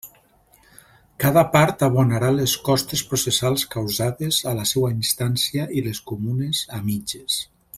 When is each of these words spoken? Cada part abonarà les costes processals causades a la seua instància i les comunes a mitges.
Cada 1.23 1.41
part 1.55 1.83
abonarà 1.87 2.31
les 2.37 2.55
costes 2.69 3.03
processals 3.11 3.67
causades 3.75 4.41
a 4.53 4.55
la 4.61 4.67
seua 4.71 4.91
instància 4.97 5.71
i 5.83 5.89
les 5.91 6.05
comunes 6.13 6.65
a 6.79 6.83
mitges. 6.89 7.39